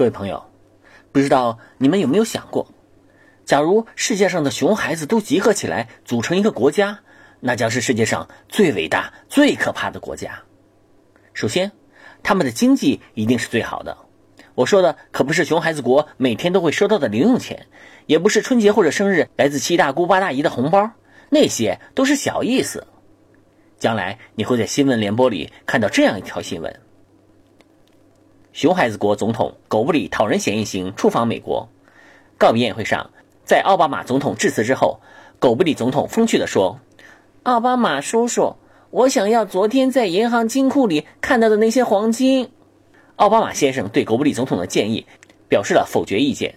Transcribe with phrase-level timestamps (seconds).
[0.00, 0.44] 各位朋友，
[1.12, 2.72] 不知道你们有没有想过，
[3.44, 7.00] 假如世界上的熊孩子都集合起来组成一个国家，
[7.38, 10.40] 那将是世界上最伟大、最可怕的国家。
[11.34, 11.72] 首先，
[12.22, 13.98] 他们的经济一定是最好的。
[14.54, 17.66] 我说的可不是熊孩子国每天都会收到的零用钱，
[18.06, 20.92] 也不是春节或者生日来自七大姑八大姨的红包，
[21.28, 22.86] 那些都是小意思。
[23.78, 26.80] 将来你会在新闻联播里看到这样一条新闻。
[28.52, 31.68] 熊孩子国总统狗不理讨人嫌一行出访美国，
[32.36, 33.10] 告别宴会上，
[33.44, 35.00] 在奥巴马总统致辞之后，
[35.38, 36.80] 狗不理总统风趣地说
[37.44, 38.56] ：“奥巴马叔叔，
[38.90, 42.50] 我想要昨天在银行金库里看到的那些黄金。”
[43.14, 45.06] 奥巴马先生对狗不理总统的建议
[45.48, 46.56] 表示了否决意见。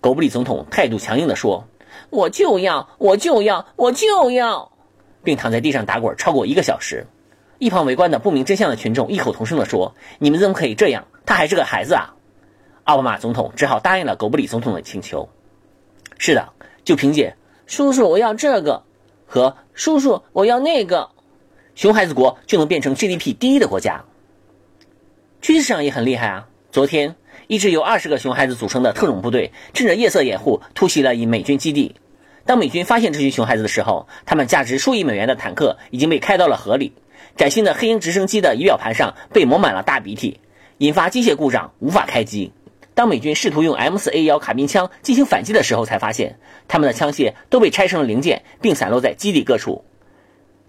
[0.00, 1.66] 狗不理总统态度强硬地说
[2.10, 4.70] ：“我就要，我就要，我就要！”
[5.24, 7.08] 并躺在地上打滚超过一个小时。
[7.58, 11.06] 一旁围观的不明真相的群众异口同声地说：“你们怎么可以这样？
[11.26, 12.14] 他还是个孩子啊！”
[12.84, 15.28] 奥巴马总统只好答应了狗不理总统的请求。
[16.18, 16.52] 是的，
[16.84, 18.82] 就凭借“叔叔我要这个”
[19.26, 21.10] 和“叔叔我要那个”，
[21.74, 24.04] 熊孩子国就能变成 GDP 第一的国家。
[25.40, 26.48] 军事上也很厉害啊！
[26.70, 27.16] 昨天，
[27.48, 31.96] 一支由二十个熊孩子组成的特种部队，趁着夜色掩护突袭了以美军基地。
[32.46, 36.92] 当美军发现这群熊孩子的时候，他们价值数亿美元的坦克已经被开到了河里。
[37.36, 40.40] 崭新的黑鹰直升机的仪表盘上被抹满了大鼻涕，
[40.78, 42.52] 引发机械故障，无法开机。
[42.94, 49.84] 当美军试图用 M4A1 卡宾枪进行反击的时候，才发现他们的枪械都被拆成了零件，并散落在基地各处。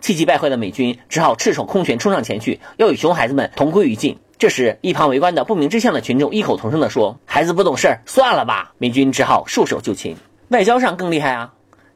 [0.01, 4.19] 气急败坏的美军只好赤手空拳冲上前去，要与熊孩子们同归于尽。
[4.37, 10.17] 这时，一旁围观的不明真相的群众异口同声地说：“孩子不懂事儿，算了吧。”美军只好束手就擒。
[10.49, 11.53] 外交上更厉害啊！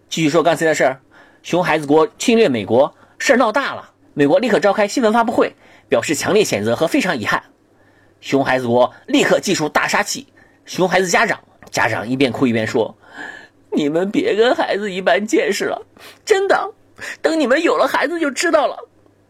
[0.09, 1.01] 继续说刚才的事儿，
[1.43, 3.91] 熊孩子国侵略美国，事儿闹大了。
[4.13, 5.53] 美国立刻召开新闻发布会，
[5.89, 7.43] 表示强烈谴责和非常遗憾。
[8.21, 10.27] 熊孩子国立刻祭出大杀器。
[10.65, 11.39] 熊孩子家长
[11.71, 12.95] 家长一边哭一边说
[13.71, 15.81] ：“你们别跟孩子一般见识了，
[16.25, 16.71] 真的，
[17.21, 18.77] 等你们有了孩子就知道了，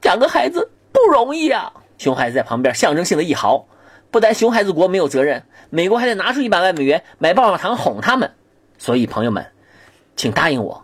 [0.04, 3.66] 养个孩子不容易啊。”熊孩子在旁边象征性的一嚎。
[4.12, 8.32] 不但熊孩子国没有责任，美国还得拿出一百万美元买棒棒糖哄他们。
[8.80, 9.46] 所以朋友们，
[10.16, 10.84] 请答应我。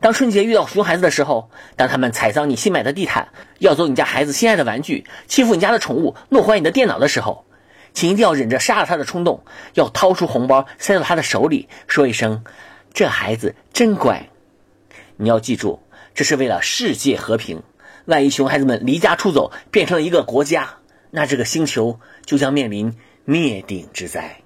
[0.00, 7.44] 当春节遇到熊孩子的时候，当他们踩脏你新买的地毯，要走你家孩子心爱的玩具，欺负你家的宠物，弄坏你的电脑的时候，
[7.94, 9.44] 请一定要忍着杀了他的冲动，
[9.74, 12.44] 要掏出红包塞到他的手里，说一声
[12.94, 14.28] ：“这孩子真乖。”
[15.18, 15.82] 你要记住，
[16.14, 17.64] 这是为了世界和平。
[18.04, 20.76] 万一熊孩子们离家出走，变成了一个国家，
[21.10, 24.42] 那这个星球就将面临灭顶之灾。